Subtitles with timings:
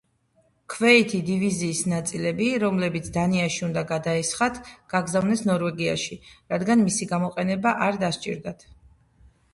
[0.73, 4.57] ქვეითი დივიზიის ნაწილები, რომლებიც დანიაში უნდა გადაესხათ,
[4.95, 6.19] გაგზავნეს ნორვეგიაში,
[6.55, 8.71] რადგან მისი გამოყენება არ დასჭირდათ.